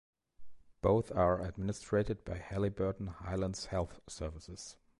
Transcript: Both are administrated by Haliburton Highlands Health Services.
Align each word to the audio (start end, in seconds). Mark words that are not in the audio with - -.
Both 0.81 1.11
are 1.11 1.37
administrated 1.43 2.25
by 2.25 2.39
Haliburton 2.39 3.07
Highlands 3.17 3.65
Health 3.67 3.99
Services. 4.09 4.75